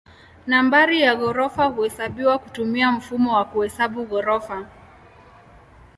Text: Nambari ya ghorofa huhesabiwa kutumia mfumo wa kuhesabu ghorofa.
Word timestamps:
Nambari 0.47 1.01
ya 1.01 1.15
ghorofa 1.15 1.65
huhesabiwa 1.65 2.39
kutumia 2.39 2.91
mfumo 2.91 3.33
wa 3.35 3.45
kuhesabu 3.45 4.05
ghorofa. 4.05 4.65